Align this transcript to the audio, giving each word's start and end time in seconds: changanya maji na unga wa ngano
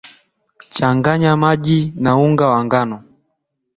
changanya 0.77 1.35
maji 1.37 1.93
na 1.95 2.17
unga 2.17 2.47
wa 2.47 2.65
ngano 2.65 3.03